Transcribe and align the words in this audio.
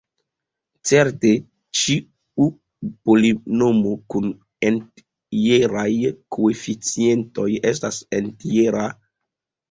Certe 0.91 1.31
ĉiu 1.79 2.45
polinomo 3.09 3.91
kun 4.13 4.31
entjeraj 4.69 5.83
koeficientoj 6.37 7.45
estas 7.73 8.01
entjera. 8.21 8.87